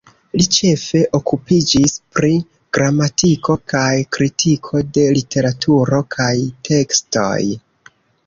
[0.39, 2.31] Li ĉefe okupiĝis pri
[2.77, 6.33] gramatiko kaj kritiko de literaturo kaj
[6.71, 7.39] tekstoj.